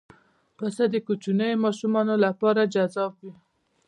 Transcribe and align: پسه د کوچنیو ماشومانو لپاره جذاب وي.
پسه 0.57 0.83
د 0.93 0.95
کوچنیو 1.07 1.61
ماشومانو 1.65 2.15
لپاره 2.25 2.61
جذاب 2.73 3.11
وي. 3.23 3.33